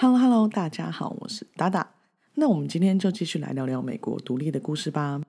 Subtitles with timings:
[0.00, 1.88] Hello Hello，大家好，我是达达。
[2.34, 5.20] 那我们今天就继续来聊聊美国独立的故事吧。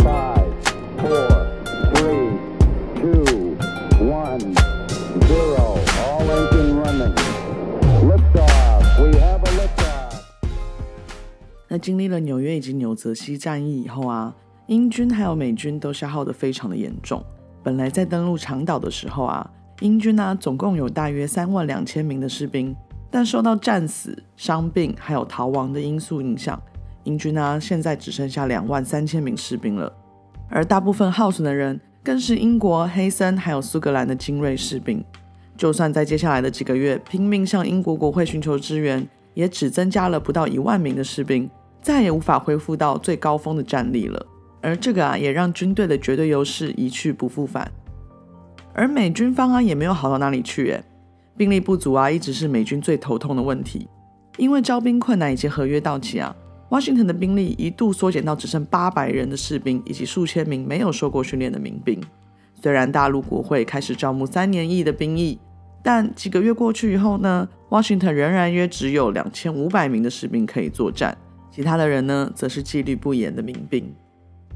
[0.00, 0.52] Five,
[0.98, 1.46] four,
[1.94, 2.36] three,
[2.94, 3.56] two,
[4.04, 4.54] one,
[5.24, 5.78] zero.
[6.04, 7.14] All engine running.
[8.06, 9.00] Liftoff.
[9.00, 9.50] We have a.
[11.68, 14.36] 那经历了纽约以及纽泽西战役以后啊，
[14.66, 17.24] 英军还有美军都消耗的非常的严重。
[17.62, 22.74] 本来在登陆长岛的时候啊，英军呢、总共有大约三万两千名的士兵，
[23.10, 26.60] 但受到战死、伤病还有逃亡的因素影响，
[27.04, 29.92] 英军呢、现在只剩下两万三千名士兵了。
[30.48, 35.04] 而大部分耗损的人，更是英国、黑森还有苏格兰的精锐士兵。
[35.56, 41.48] 就算在接下来的几个月拼命向英国国会寻求支援，也只增加了不到一万名的士兵，
[41.82, 44.26] 再也无法恢复到最高峰的战力了。
[44.60, 47.70] 而这个啊，也让军队的绝对优势一去不复返。
[48.72, 50.84] 而美军方啊，也没有好到哪里去，诶，
[51.36, 53.88] 兵力不足啊，一直是美军最头痛的问题。
[54.36, 56.34] 因为招兵困难以及合约到期啊
[56.70, 62.00] ，Washington 的兵力一度缩减到只剩八百人的士兵以及数千名没有受过训练的民兵。
[62.54, 65.38] 虽然大陆国会开始招募三年役的兵役，
[65.82, 71.16] 但几个月过去以后呢，Washington 仍然约只有两千五百名的士兵可以作战，
[71.50, 73.92] 其他的人呢，则是纪律不严的民兵。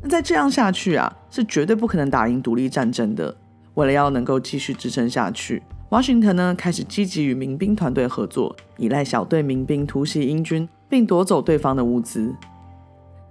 [0.07, 3.35] 那再这样下去啊，是绝对不可能打赢独立战争的。
[3.73, 12.35] 为了要能够继续支撑下去华盛顿呢开始积极与民兵团队合作，依赖小队民兵突袭英军，并夺走对方的物资。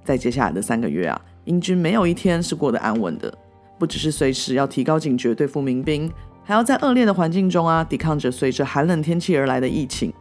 [0.04, 3.32] 在接下来的三个月啊，英军没有一天是过得安稳的，
[3.78, 6.12] 不只是随时要提高警觉对付民兵，
[6.44, 10.12] 还要在恶劣的环境中啊抵抗着随着寒冷天气而来的疫情。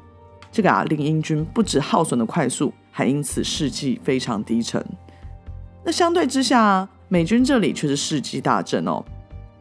[0.51, 4.85] 这个啊令英军不止耗损的快速，还因此士气非常低沉。
[5.85, 9.05] 那相对之下，美军这里却是士气大振哦。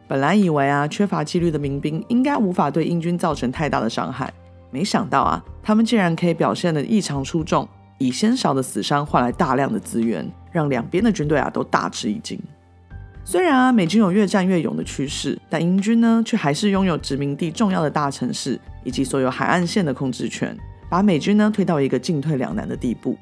[0.06, 4.32] 本来以为啊，缺乏纪律的民兵应该无法对英军造成太大的伤害，
[4.70, 7.66] 没想到啊，他们竟然可以表现得异常出众，
[7.98, 12.38] 以鲜少的死伤换来大量的资源，让两边的军队啊都大吃一惊。
[13.24, 20.56] 虽然啊，美军有越战越勇的趋势，但英军呢，却还是拥有殖民地重要的大城市以及所有海岸线的控制权，
[20.90, 23.16] 把美军呢推到一个进退两难的地步。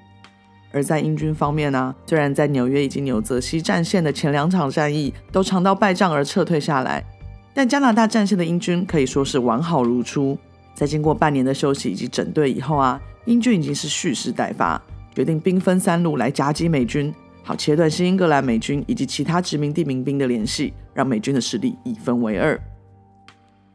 [0.73, 7.05] 而在英军方面呢，虽然在纽约以及纽泽西战线的前两场战役都尝到败仗而撤退下来，
[7.53, 10.39] 但加拿大战线的英军可以说是完好如初。
[10.75, 14.81] 在经过半年的休息以及整队以后啊，英军已经是蓄势待发，
[15.15, 22.59] 决定兵分三路来夹击美军，好切断新英格兰美军以及其他殖民地民兵的联系，让美军的实力一分为二。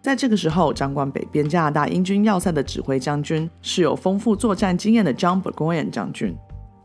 [0.02, 6.36] 在这个时候，掌管北边加拿大英军要塞的指挥将军是有丰富作战经验的 John Burgoyne 将军。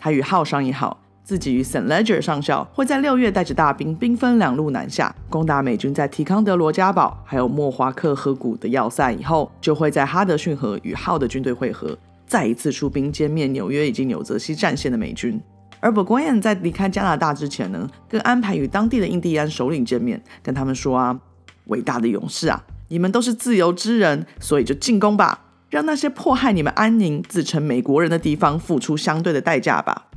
[0.02, 9.12] 他与浩商议好，自己与 Saint Ledger 上校会在六月带着大兵兵分两路南下，攻打美军在提康德罗加堡还有莫华克河谷的要塞。
[9.12, 11.96] 以后就会在哈德逊河与浩的军队会合，
[12.26, 15.38] 再一次出兵歼灭纽约以及纽泽西战线的美军。
[15.80, 21.20] 而 b u r g o y n 在离开加拿大之前呢，更安排与当地的印第安首领见面，跟他们说啊
[21.68, 30.08] ：“伟大的勇士啊，你们都是自由之人，所以就进攻吧。”让那些迫害你们安宁、自称美国人的地方付出相对的代价吧。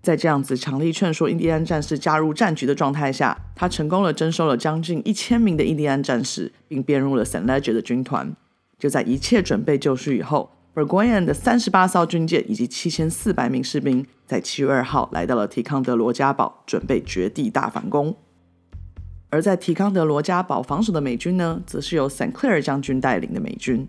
[0.00, 8.34] 在这样子强力劝说印第安战士加入战局的状态下，他成功了征收了将近一千名的印第安战士，并编入了 s a n Ledger 的军团。
[8.78, 18.16] 就在一切准备就绪以后 b u r g o y n 的三十八艘军舰以及七千四百名士兵，在七月二号来到了提康德罗加堡，准备绝地大反攻。
[19.28, 23.86] 而在提康德罗加堡防守的美军呢，则是由 s a n Clair 将军带领的美军。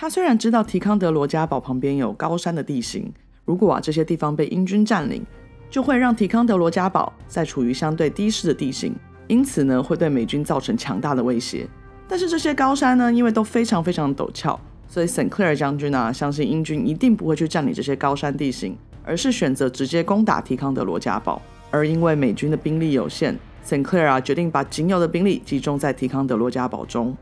[0.00, 3.12] 他虽然知道提康德罗加堡旁边有高山的地形，
[3.44, 5.22] 如果啊这些地方被英军占领，
[5.68, 8.94] 就会让提康德罗加堡在处于相对低势的地形，
[9.26, 11.68] 因此呢会对美军造成强大的威胁。
[12.08, 18.74] 但是这些高山呢，因为都非常非常陡峭，所以 Saint Clair 将军啊相信英军一定不会去占领这些高山地形，
[19.04, 21.42] 而是选择直接攻打提康德罗加堡。
[21.70, 27.14] 而因为美军的兵力有限，s 克 i n Clair 啊决定把仅有的兵力集中在提康德罗加堡中。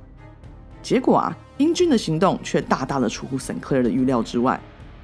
[0.81, 4.59] 结果啊，英军的行动却大大的出乎 Saint Clair 的预料之外。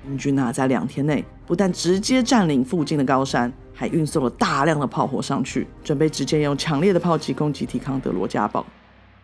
[0.06, 8.64] 英军啊，在两天内不但直接占领附近的高山，还运送了大量的炮火上去，准备直接用强烈的炮击攻击提康德罗加堡。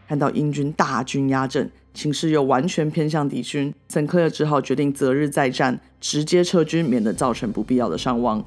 [0.08, 8.42] 看到英军大军压阵，情势又完全偏向敌军，Saint Clair 只好决定择日再战，直接撤军，免得造成不必要的伤亡。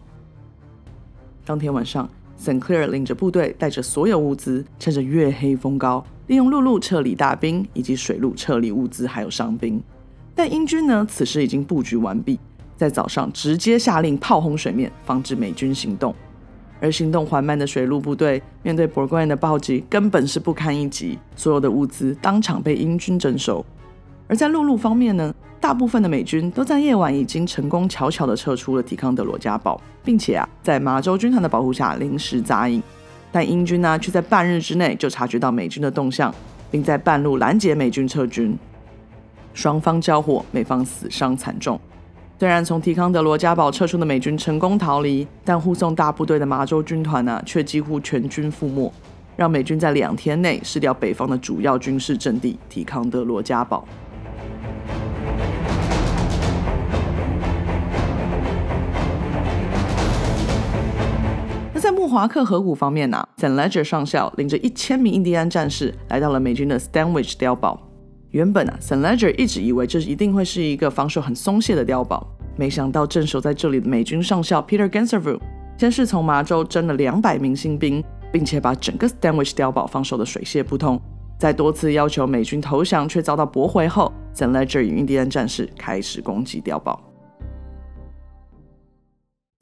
[1.45, 2.09] 当天晚上
[2.43, 6.03] ，Saint Clair 领着部队，带着所有物资，趁着月黑风高。
[6.27, 9.81] 利用陆路撤离大兵，以及水路撤离物资，还有伤兵。
[10.35, 12.39] 但英军呢，此时已经布局完毕，
[12.75, 16.13] 在早上直接下令炮轰水面，防止美军行动。
[16.81, 23.65] 而行动缓慢的水陆部队面对 Burgoyne 的暴击，根本是不堪一击，所有的物资当场被英军征收。
[24.27, 32.83] 而在陆路方面呢，大部分的美军都在夜晚已经成功悄悄地撤出了提康德罗加堡，并且啊，在马州军团的保护下临时扎营。
[33.31, 36.35] 但英军呢，却在半日之内就察觉到美军的动向，
[36.69, 38.59] 并在半路拦截美军撤军。
[39.53, 41.79] 双方交火，美方死伤惨重。
[42.37, 48.91] 虽然从提康德罗加堡撤出的美军成功逃离，但护送大部队的马州军团呢，却几乎全军覆没，
[49.37, 53.87] 让美军在两天内失掉北方的主要军事阵地提康德罗加堡。
[62.03, 67.79] 那在穆华克河谷方面呢，San Ledger 上校领着一千名印第安战士来到了美军的 Stanwich 碉堡。
[68.31, 72.27] 原本啊，San Ledger 一直以为这一定会是一个防守很松懈的碉堡，
[72.57, 75.39] 没想到镇守在这里的美军上校 Peter Ganserville
[75.77, 78.03] 先是从麻州征了两百名新兵，
[78.33, 80.99] 并且把整个 Stanwich 碉堡防守的水泄不通。
[81.39, 87.01] 在多次要求美军投降却遭到驳回后，San Ledger 与印第安战士开始攻击碉堡。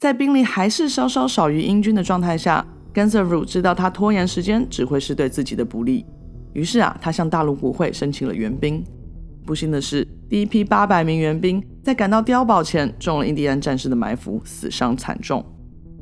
[0.02, 6.04] 在兵力还是稍稍少于英军的状态下 g a n s e r 知道他拖延时间只会是对自己的不利。
[6.54, 8.82] 于是啊，他向大陆国会申请了援兵。
[9.46, 15.44] 不幸的是，第一批八百名援兵在赶到碉堡前中了印第安战士的埋伏，死伤惨重。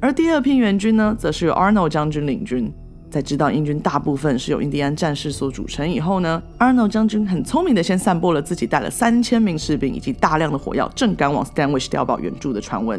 [0.01, 2.73] 而第二批援军呢，则是由 Arnold 将军领军。
[3.11, 12.99] 在知道英军大部分是由印第安战士所组成以后呢，Arnold 将军很聪明的先散播了自己带了三千名士兵以及大量的火药，正赶往 Stanwich 碉堡援助的传闻，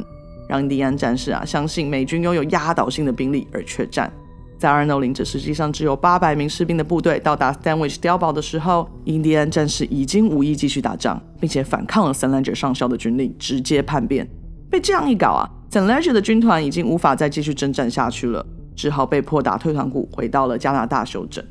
[0.52, 4.12] 让印第安战士啊相信美军拥有压倒性的兵力而怯战。
[4.58, 14.28] 在 Arnold 领着实际上只有八百名士兵的部队到达 Stanwich 碉堡的时候，印第安战士已经无意继续打仗，并且反抗了 sanlenger 上校的军令，直接叛变。
[14.70, 18.46] 被这样一搞啊 sanlenger 的军团已经无法再继续征战下去了，
[18.76, 21.42] 只好被迫打退堂鼓，回到了加拿大休整。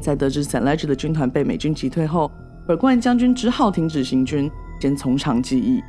[0.00, 2.30] 在得知 sanlenger 的军团被美军击退后
[2.66, 5.82] ，Burgoyne 将军只好停止行军，先从长计议。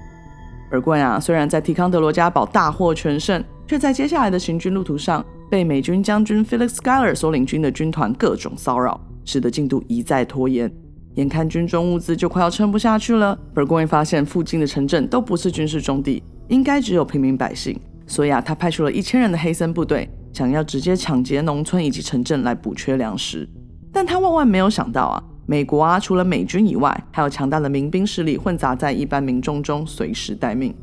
[0.71, 5.25] Burgoyne 啊，虽然在提康德罗加堡大获全胜，却在接下来的行军路途上。
[5.49, 10.69] 被美军将军 Felix Schuyler 所领军的军团各种骚扰，使得进度一再拖延。
[11.15, 23.47] 眼看军中物资就快要撑不下去了，Burgoyne 发现附近的城镇都不是军事重地，应该只有平民百姓，所以啊，他派出了一千人的黑森部队，想要直接抢劫农村以及城镇来补缺粮食。
[23.93, 30.75] 但他万万没有想到啊，美国啊，除了美军以外，还有强大的民兵势力混杂在一般民众中，随时待命。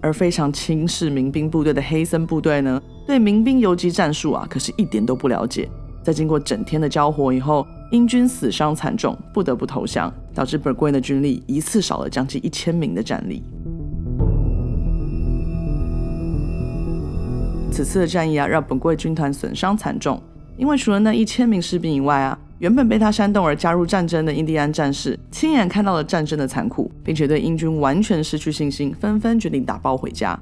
[0.00, 5.68] 而非常轻视民兵部队的黑森部队呢，对民兵游击战术啊，可是一点都不了解。
[6.00, 13.42] 在经过整天的交火以后，英军死伤惨重，不得不投降，导致 Burgoyne 的军力一次少了将近一千名的战力。
[17.72, 20.22] 此次的战役啊，让本贵军团损伤惨重，
[20.56, 22.38] 因为除了那一千名士兵以外啊。
[22.58, 30.38] 原本被他煽动而加入战争的印第安战士，亲眼看到了战争的残酷，并且对英军完全失去信心，纷纷决定打包回家。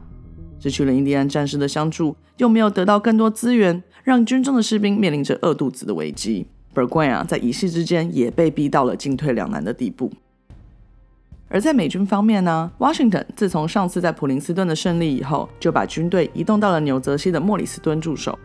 [0.61, 6.47] 失去了印第安战士的相助，又没有得到更多资源，让军中的士兵面临着饿肚子的危机。
[6.75, 10.13] Burgoyne 啊，在一夕之间也被逼到了进退两难的地步。
[11.49, 18.39] 而在美军方面呢，Washington 自从上次在普林斯顿的胜利以后，就把军队移动到了纽泽西的莫里斯敦驻守。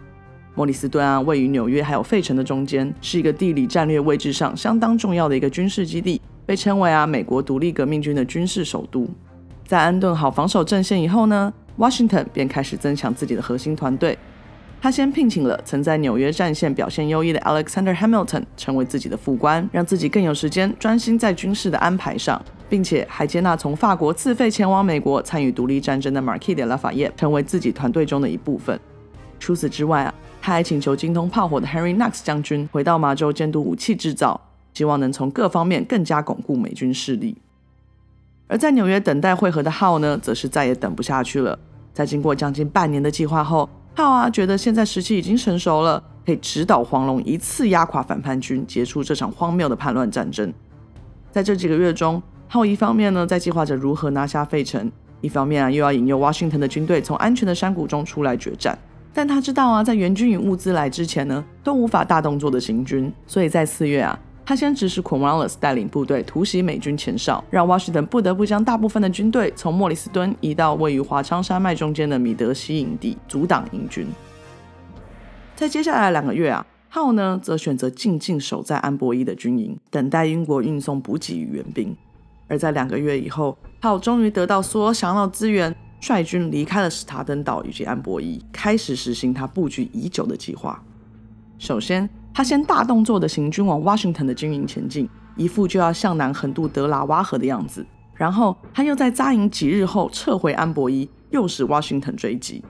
[0.58, 9.08] 莫里斯顿啊，位于纽约还有费城的中间，是一个地理战略位置上相当重要的一个军事基地，被称为啊美国独立革命军的军事首都。
[9.68, 14.18] 在安顿好防守阵线以后呢，Washington 便开始增强自己的核心团队。
[14.82, 28.80] 他先聘请了曾在纽约战线表现优异的 Alexander Hamilton 成为自己的副官，让自己更有时间专心在军事的安排上，并且还接纳从法国自费前往美国参与独立战争的 Marquis de Lafayette 成为自己团队中的一部分。
[29.40, 30.12] 除此之外啊。
[30.48, 34.40] 他还请求精通炮火的 Henry Knox 将军回到麻州监督武器制造，
[34.74, 37.36] 希望能从各方面更加巩固美军势力。
[38.48, 41.60] 而在纽约等待会合的号呢，则是再也等不下去了。
[41.94, 50.54] 在经过将近半年的计划后，浩啊觉得现在时机已经成熟了，可以指导黄龙一次压垮反叛军，结束这场荒谬的叛乱战争。
[51.30, 54.90] 在这几个月中，浩一方面呢在计划着如何拿下费城，
[55.20, 58.80] 一方面啊又要引诱华盛顿的军队从安全的山谷中出来决战。
[59.18, 63.12] 但他知道啊，在援军与物资来之前呢，都无法大动作的行军。
[63.26, 74.06] 所以在四月啊，他先指使 Cornwallis 带领部队突袭美军前哨，让 Washington 不得不将大部分的军队从莫里斯敦移到位于华昌山脉中间的米德西营地，阻挡英军。
[75.56, 81.98] 在接下来两个月啊，浩呢则选择静静守在安博伊的军营，等待英国运送补给与援兵。
[82.48, 85.76] 而在两个月以后，浩终于得到所有想要的资源。
[86.00, 90.82] 率军离开了史塔登岛以及安博伊，开始实行他布局已久的计划。
[91.58, 97.86] 首先，他先大动作的行军往 Washington 的军营前进，一副就要向南横渡德拉瓦河的样子。
[98.14, 102.64] 然后，他又在扎营几日后撤回安博伊，诱使 Washington 追击。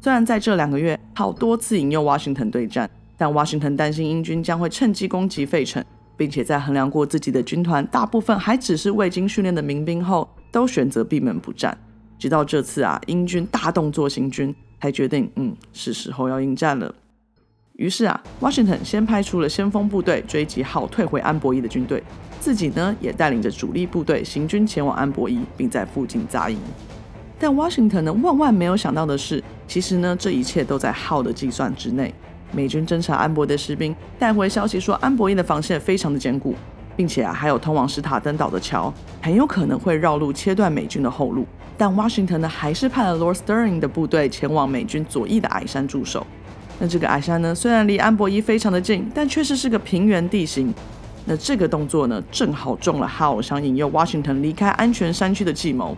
[0.00, 5.84] 虽然在这两个月，他多次引诱 Washington 对战，但 Washington 担心英军将会趁机攻击费城，
[6.16, 11.76] 并且在衡量过自己的军团大部分还只是未经训练的民兵后，都选择闭门不战。
[12.20, 16.94] 直到这次啊，英军大动作行军，才决定，嗯，是时候要应战了。
[17.76, 22.02] 于是啊，Washington 先派出了先锋部队追击号退回安博伊的军队，
[22.38, 26.58] 自己呢也带领着主力部队行军前往安博伊，并在附近扎营。
[27.38, 32.12] 但 Washington 呢万万没有想到的是，其实呢这一切都在号的计算之内。
[32.52, 36.54] 美军侦察安博的士兵带回消息说，安博伊的防线非常的坚固，
[36.96, 38.92] 并且啊还有通往史塔登岛的桥，
[39.22, 41.46] 很有可能会绕路切断美军的后路。
[41.76, 46.26] 但 Washington 呢还是派了 Lord Sterling 的部队前往美军左翼的矮山驻守。
[46.78, 50.72] 那这个矮山呢，虽然离安博伊非常的近，但确实是个平原地形。
[51.26, 55.96] 那这个动作呢，正好中了 How 想引诱 Washington 离开安全山区的计谋。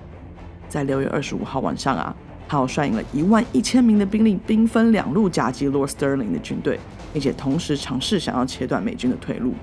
[0.69, 2.15] 在六月二十五号晚上啊
[2.49, 6.81] ，How 率领了一万一千名的兵力，兵分两路夹击 Lord Sterling 的军队，
[7.13, 9.55] 并且同时尝试想要切断美军的退路。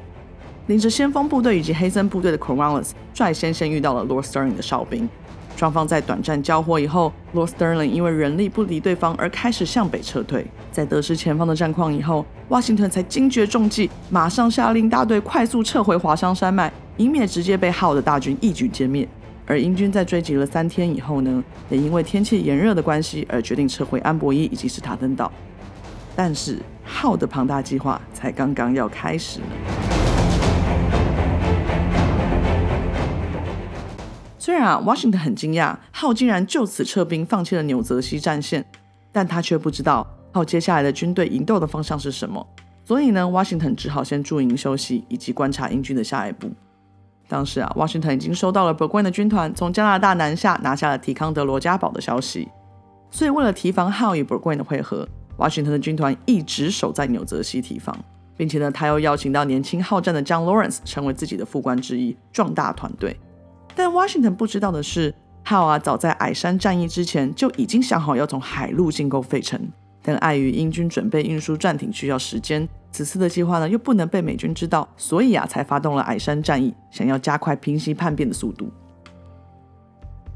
[0.70, 5.10] 领着先锋部队以及黑森部队的 Cornwallis 率先先遇到了 Lord Sterling 的哨兵。
[5.58, 10.46] 双方在短暂交火以后，Lord Sterling 因为人力不敌对方而开始向北撤退。
[10.72, 19.10] 在得知前方的战况以后，Washington 才惊觉中计，马上下令大队快速撤回华商山脉，以免直接被 Howe 的大军一举歼灭。
[19.48, 25.32] 而英军在追击了三天以后呢，也因为天气炎热的关系而决定撤回安博伊以及史塔登岛。
[26.16, 29.79] 但是 Howe 的庞大计划才刚刚要开始呢。
[34.42, 38.66] 虽然啊，Washington 很惊讶，浩竟然就此撤兵，放弃了纽泽西战线，
[39.12, 42.48] 但他却不知道浩接下来的军队营斗的方向是什么。
[42.86, 46.50] 所以呢，Washington 只好先驻营休息，以及观察英军的下一步。
[47.28, 52.48] 当时啊，Washington 已经收到了 Burgoyne 的军团从加拿大南下，拿下了提康德罗加堡的消息。
[53.12, 55.06] 所以为了提防浩与 Burgoyne 的会合
[55.38, 57.94] ，Washington 的军团一直守在纽泽西提防，
[58.38, 63.20] 并且呢，他又邀请到年轻好战的 John Lawrence 成为自己的副官之一，壮大团队。
[63.80, 69.58] 但 Washington 不知道的是，Howe 啊，早在矮山战役之前就已经想好要从海路进攻费城，
[70.04, 78.70] 但碍于英军准备运输战艇需要时间，此次的计划呢又不能被美军知道，所以啊才发动了矮山战役，想要加快平息叛变的速度。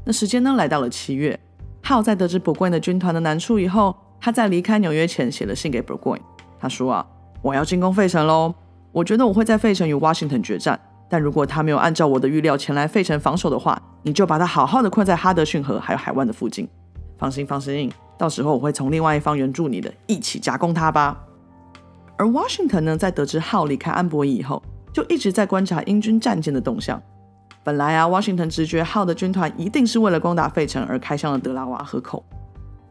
[0.06, 1.38] 那时间呢来到了七月
[1.82, 6.18] ，Howe 在得知 b u r g o y n 的军团的难处以后，他在离开纽约前写了信给 b u r g o y
[6.18, 6.24] n
[6.58, 7.06] 他说啊，
[7.42, 8.54] 我要进攻费城喽，
[8.90, 10.80] 我觉得我会在费城与 Washington 决战。
[11.08, 16.68] 但如果他没有按照我的预料前来费城防守的话，你就把他好好的困在哈德逊河还有海湾的附近。
[17.16, 21.20] 放心，放心，到时候我会从另外一方援助你的，一起夹攻他吧。
[22.16, 27.00] 而 Washington 呢，在得知浩离开安博伊以后，就一直在观察英军战舰的动向。
[27.62, 32.22] 本来啊，Washington 直觉浩的军团一定是为了攻打费城而开向了德拉瓦河口，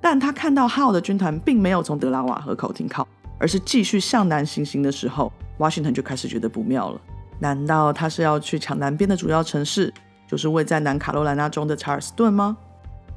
[0.01, 6.99] 但他看到浩的军团并没有从德拉瓦河口停靠，而是继续向南行行的时候，Washington 就开始觉得不妙了。
[7.43, 9.93] 难道他是要去抢南边的主要城市，
[10.25, 12.55] 就是位在南卡罗来纳州的查尔斯顿吗？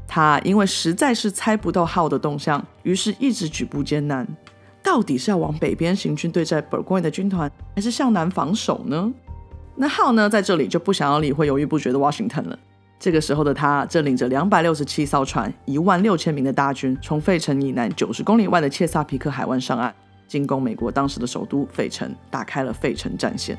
[0.09, 4.27] 他因为实在是猜不到号的动向，于是一直举步艰难。
[4.83, 9.13] 到底是要往北边行军对战 b u r g o y n 的军团，还是向南防守呢？
[9.77, 12.59] 那号呢，在这里就不想要理会犹豫不决的 Washington 了。
[12.99, 19.95] 这个时候的他正领着两百六十七艘船、一万六千名的大军，从费城以南九十公里外的切萨皮克海湾上岸，
[20.27, 23.57] 进攻美国当时的首都费城，打开了费城战线。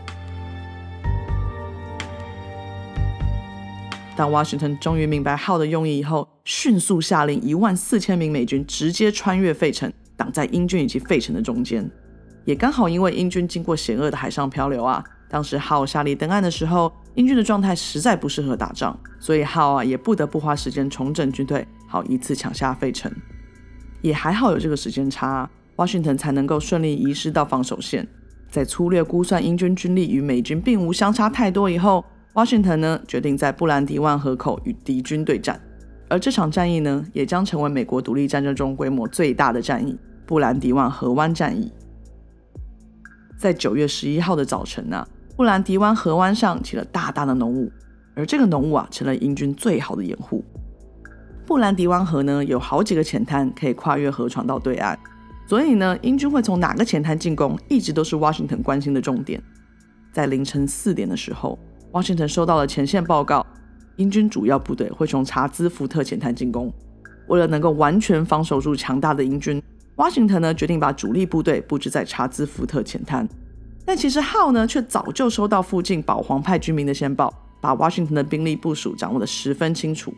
[4.18, 11.88] 当 Washington 终于明白号的用意以后，迅速下令一万四千名美军直接穿越费城，挡在英军以及费城的中间。
[12.44, 23.12] 也刚好因为英军经过险恶的海上漂流啊，当时号下令登岸的时候，英军的状态实在不适合打仗，所以号啊也不得不花时间重整军队，好一次抢下费城。
[24.02, 28.08] 也还好有这个时间差华盛顿才能够顺利移师到防守线。
[28.50, 32.04] 在粗略估算英军军力与美军并无相差太多以后。
[32.38, 35.60] Washington 呢决定在布兰迪湾河口与敌军对战，
[36.08, 41.72] 而这场战役呢也将成为美国独立战争中规模最大的战役——布兰迪湾河湾战役。
[43.40, 45.04] 在九月十一号的早晨呢，
[45.36, 47.72] 布兰迪湾河湾上起了大大的浓雾，
[48.14, 50.46] 而这个浓雾啊成了英军最好的掩护。
[51.44, 54.96] 布兰迪湾河呢有好几个浅滩可以跨越河床到对岸，
[55.48, 59.42] 所以呢英军会从哪个浅滩进攻，一直都是 Washington 关心的重点。
[60.14, 61.58] 在凌晨四点的时候。
[61.98, 63.44] 华盛顿收到了前线报告，
[63.96, 66.72] 英军主要部队会从查兹福特浅滩进攻，
[67.28, 69.60] 为了能够完全防守住强大的英军
[69.96, 73.28] 华盛顿呢决定把主力部队布置在查兹福特浅滩。
[73.84, 80.14] 但其实号呢却早就收到附近保皇派居民的线报，把华盛顿的兵力部署掌握得十分清楚。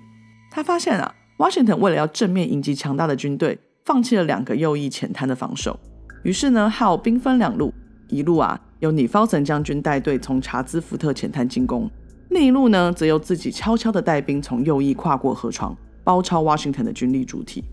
[0.52, 5.80] 他发现啊华盛顿为了要正面迎击强大的军队，放弃了两个右翼浅滩的防守。
[6.24, 7.74] 于是呢，号兵分两路，
[8.10, 11.90] 一路啊由尼弗森将军带队从查兹福特浅滩进攻，
[12.30, 15.76] 另一路呢则由自己悄悄的带兵从右翼跨过河床。
[16.02, 17.64] 包抄 Washington 的军力主体，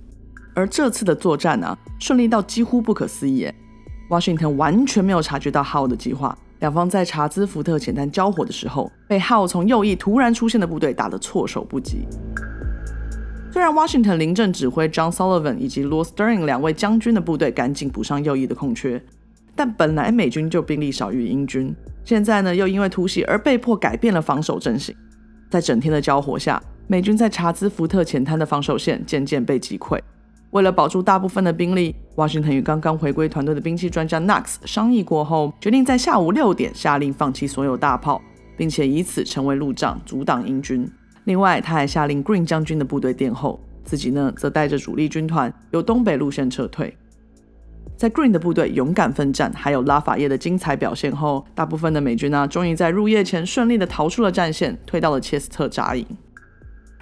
[0.54, 3.50] 而这次的作战呢，顺利到几乎不可思议。
[4.10, 12.06] Washington 完全没有察觉到 Howe 的计划，两方在查兹福特浅滩交火的时候，被 Howe 从右翼突然出现的部队打得措手不及。
[13.50, 19.02] 虽然 Washington 临阵指挥 John Sullivan 以及 Lord Sterling 两位将军的部队赶紧补上右翼的空缺，
[19.56, 24.94] 但本来美军就兵力少于英军，现在呢又因为突袭而被迫改变了防守阵型，
[25.50, 26.62] 在整天的交火下。
[26.88, 29.98] 美军在查兹福特浅滩的防守线渐渐被击溃。
[30.52, 38.22] 为了保住大部分的兵力，Washington 与刚刚回归团队的兵器专家 Knox 商议过后，决定在下午六点下令放弃所有大炮，
[38.56, 40.88] 并且以此成为路障，阻挡英军。
[41.24, 46.96] 另外，他还下令 Green 将军的部队殿后，自己呢则带着主力军团由东北路线撤退。
[47.96, 56.06] 在 Green 的部队勇敢奋战，还有拉法叶的精彩表现后，大部分的美军呢终于在入夜前顺利的逃出了战线，退到了切斯特扎营。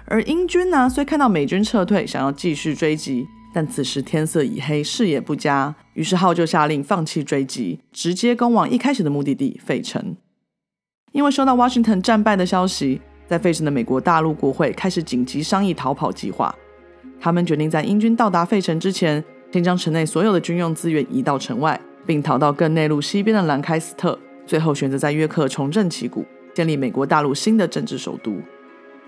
[0.05, 10.15] 而英军呢，虽看到美军撤退，想要继续追击，但此时天色已黑，视野不佳，于是号就下令放弃追击，直接攻往一开始的目的地费城。
[11.11, 16.55] 因为收到 Washington 战败的消息，在费城的美国大陆国会开始紧急商议逃跑计划。
[17.19, 19.23] 他们决定在英军到达费城之前，
[19.55, 28.35] 先将城内所有的军用资源移到城外，并逃到更内陆西边的兰开斯特，最后选择在约克重振旗鼓，建立美国大陆新的政治首都。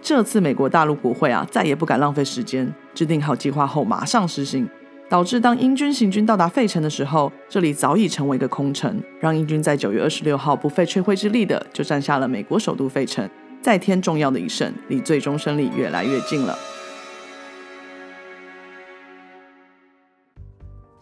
[0.02, 4.66] 这次美国大陆国会啊，再也不敢浪费时间，制定好计划后马上实行，
[5.10, 13.30] 导致当英军行军到达费城的时候，这里早已成为一个空城，让英军在九月二十六号不费吹灰之力的就占下了美国首都费城，
[13.62, 16.58] 再添重要的一胜，离最终胜利越来越近了。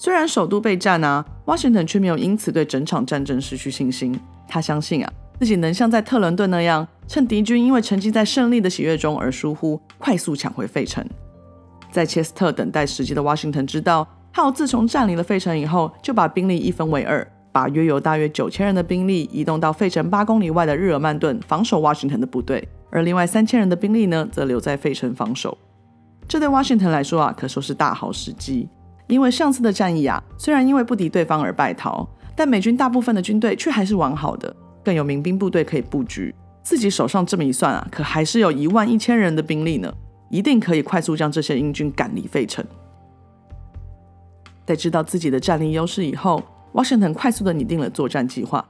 [0.05, 4.15] 虽然首都被占啊，Washington 却没有因此对整场战争失去信心，
[4.47, 5.11] 他相信啊。
[5.39, 11.03] 自己能像在特伦顿那样，趁敌军因为沉浸在胜利的喜悦中而疏忽，快速抢回费城。
[11.89, 25.57] 在切斯特等待时机的 Washington 知道，浩自从占领了费城以后，就把兵力一分为二，把约有大约九千人的兵力移动到费城八公里外的日耳曼顿防守 Washington 的部队，而另外三千人的兵力呢，则留在费城防守。
[26.27, 28.69] 这对 Washington 来说啊，可说是大好时机，
[29.07, 34.55] 因为上次的战役啊，虽然因为不敌对方而败逃，但美军大部分的军队却还是完好的。
[34.83, 39.93] 更有民兵部队可以布局，自己手上这么一算啊，可还是有一万一千人的兵力呢，
[40.29, 42.63] 一定可以快速将这些英军赶离费城。
[44.65, 46.41] 在知道自己的战力优势以后
[46.73, 48.63] ，Washington 快速的拟定了作战计划。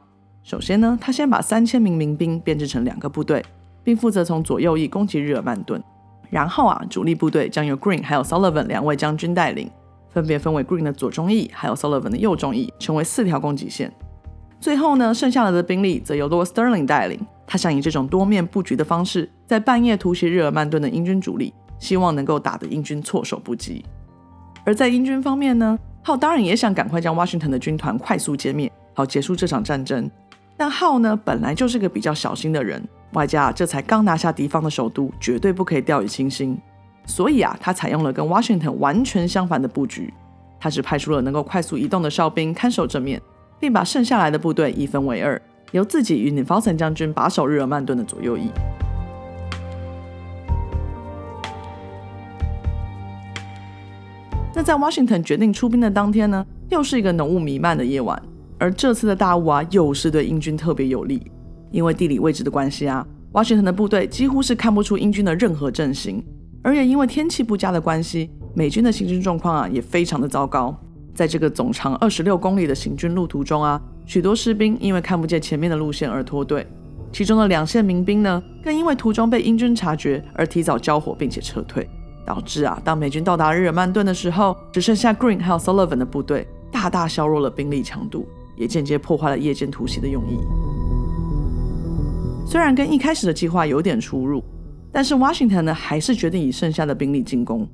[0.43, 3.43] 首先呢，他先把三千名民兵编制成两个部队，
[3.83, 5.81] 并负责从左右翼攻击日耳曼顿。
[6.29, 9.69] 然后啊，主力部队将由 Green 还有 Sullivan 两位将军带领，
[10.15, 13.91] 分别分为 Green 的左中翼还有 Sullivan 的右中翼，成为四条攻击线。
[14.61, 17.19] 最后呢，剩下来的兵力则由 Lord Sterling 带领。
[17.45, 23.83] 他想以这种多面布局的方式，在半夜突袭日耳曼顿的英军主力，希望能够打得英军措手不及。
[24.63, 30.09] 而在英军方面呢，浩当然也想赶快将 Washington 的军团快速歼灭，好结束这场战争。
[30.55, 36.57] 但浩呢，本来就是个比较小心的人，外加这才刚拿下敌方的首都，绝对不可以掉以轻心。
[37.05, 40.13] 所以啊，他采用了跟 Washington 完全相反的布局，
[40.59, 43.21] 他只派出了能够快速移动的哨兵看守正面。
[43.57, 45.41] 并把剩下来的部队一分为二，
[45.71, 48.49] 由自己与 n 弗森将军把守日耳曼顿的左右翼。
[54.53, 58.21] 那在 Washington 决定出兵的当天呢，又是一个浓雾弥漫的夜晚，
[58.59, 61.31] 而这次的大雾啊，又是对英军特别有利，
[61.71, 66.23] 因为地理位置的关系啊，Washington 的部队几乎是看不出英军的任何阵型，
[66.65, 70.75] 而也因为天气不佳的关系，美军的行军状况啊也非常的糟糕。
[71.13, 76.65] 在这个总长二十六公里的行军路途中啊，许多士兵因为看不见前面的路线而脱队，
[77.11, 81.87] 其中的两线民兵呢，更因为途中被英军察觉而提早交火并且撤退，
[82.25, 90.39] 导致啊，当美军到达日耳曼顿的时候，只剩下 Green 还有 Sullivan 的部队，大大削弱了兵力强度，也间接破坏了夜间突袭的用意。
[92.47, 94.43] 虽然跟一开始的计划有点出入，
[94.95, 97.67] 但是 Washington 呢，还是决定以剩下的兵力进攻。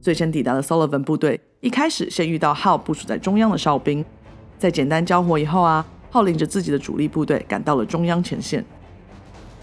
[0.00, 4.04] 最先抵达的 Sullivan 部队一开始先遇到 Howe 部署在中央的哨兵，
[4.58, 8.64] 在简单交火以后啊，Howe 领着自己的主力部队赶到了中央前线。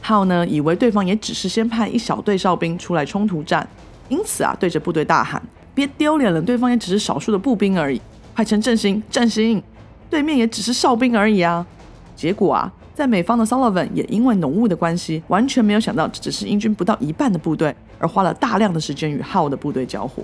[0.01, 3.67] Howe 呢以为对方也只是先派一小队哨兵出来冲突战，
[4.07, 5.43] 因此啊，对着部队大喊
[5.75, 7.99] ：“别丢脸了，对方也只是少数的步兵而已，
[8.33, 9.61] 快成阵型，阵型！
[10.09, 11.67] 对面也只是哨兵而已啊！”
[12.15, 20.23] 结果啊，在美方的 Sullivan 也因为浓雾的关系，完全没有想到这只是英军不到一半的部队，而花了大量的时间与号的部队交火。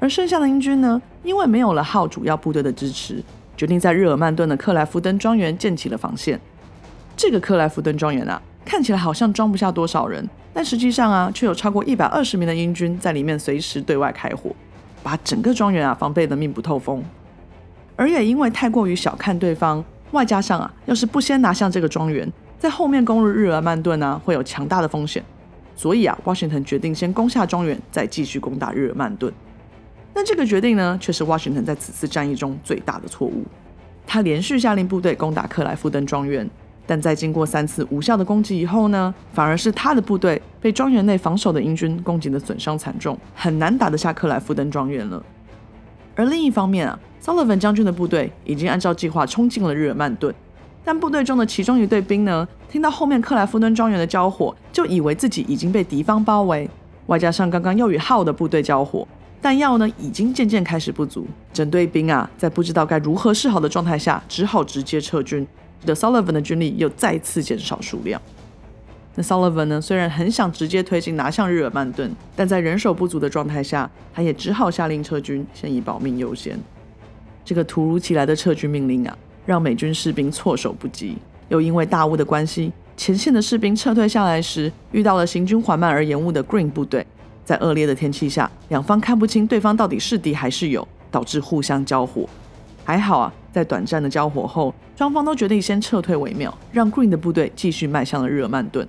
[0.00, 3.22] 而剩下的英军呢，因为没有了号主要部队的支持，
[3.56, 6.40] 决定在日耳曼顿的克莱夫登庄园建起了防线。
[7.16, 14.50] 这个克莱夫登庄园啊，看起来好像装不下多少人，但实际上啊，却有超过一百二十名的英军在里面随时对外开火，
[15.02, 17.04] 把整个庄园啊防备的密不透风。
[17.94, 25.24] 而也因为太过于小看对方，外加上啊，要是不先拿下这个庄园，在后面攻入日耳曼顿呢，会有强大的风险。
[25.76, 29.32] 所以啊，Washington 决定先攻下庄园，再继续攻打日耳曼顿。
[30.12, 33.44] 但这个决定呢，却是 Washington 在此次战役中最大的错误。
[34.06, 36.50] 他连续下令部队攻打克莱夫登庄园，
[36.84, 45.24] 但在经过三次无效的攻击以后呢，反而是他的部队被庄园内防守的英军攻击的损伤惨重，很难打得下克莱夫登庄园了。
[46.16, 50.34] 而另一方面啊，Sullivan 将军的部队已经按照计划冲进了日耳曼顿，
[50.84, 56.68] 但部队中的其中一队兵呢，听到后面克莱夫登庄园的交火，就以为自己已经被敌方包围，
[57.06, 59.06] 外加上刚刚又与号的部队交火。
[59.42, 61.26] 弹药呢，已经渐渐开始不足。
[61.52, 65.46] 整队兵啊，在不知道该如何是好的状态下，只好直接撤军。
[65.80, 68.20] 使得 Sullivan 的军力又再次减少数量。
[69.14, 76.58] 那 Sullivan 呢，虽然很想直接推进拿下日耳曼顿，但在人手不足的状态下，他也只好下令撤军，先以保命优先。
[77.50, 81.18] 这个突如其来的撤军命令啊，让美军士兵措手不及。
[81.48, 87.04] 又因为大雾的关系，前线的士兵撤退下来时，遇到了行军缓慢而延误的 Green 部队。
[87.44, 92.24] 在恶劣的天气下，两方看不清对方到底是敌还是友，导致互相交火。
[92.84, 98.86] 还好啊，在短暂的交火后，双方都决定先撤退为妙，让 Green 的部队继续迈向了日耳曼顿。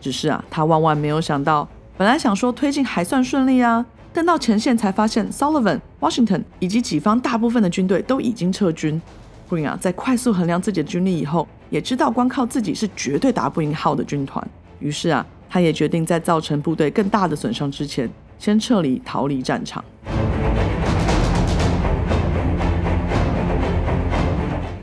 [0.00, 9.00] 只是啊，他万万没有想到，本来想说推进还算顺利啊，但到前线才发现 Sullivan、Washington 以及己方大部分的军队都已经撤军。
[9.48, 14.46] Green 啊，在快速衡量自己的军力以后，也知道光靠自己是绝对打不赢号的军团，
[14.80, 15.24] 于是啊。
[15.48, 19.84] 他也决定在造成部队更大的损伤之前，先撤离，逃离战场。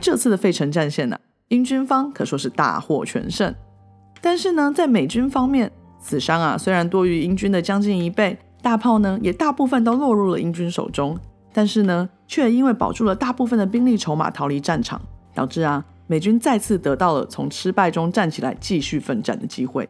[0.00, 3.52] 这次的费城战线呢，英军方可说是大获全胜。
[4.20, 11.18] 但是呢，在美军方面，死伤啊虽然多于英军的将近一倍，大炮呢也大部分都落入了英军手中。
[11.52, 15.00] 但是呢，却因为保住了大部分的兵力筹码，逃离战场，
[15.34, 19.88] 导致啊美军再次得到了从失败中站起来，继续奋战的机会。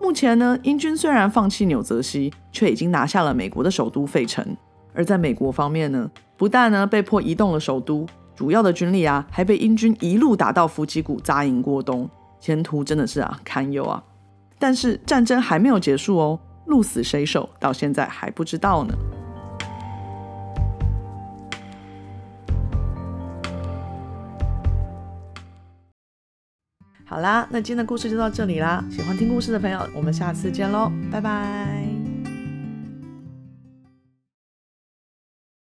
[0.00, 4.56] 目前呢，英军虽然放弃纽泽西，却已经拿下了美国的首都费城。
[4.94, 14.00] 而在美国方面呢，不但呢被迫移动了首都，主要的军力啊，还被英军一路打到伏击谷扎营过冬，前途真的是啊堪忧啊。
[14.58, 18.94] 但是战争还没有结束哦，鹿死谁手到现在还不知道呢。
[27.08, 28.84] 好啦，那今天的故事就到这里啦。
[28.90, 31.95] 喜欢听故事的朋友，我们下次见喽，拜拜。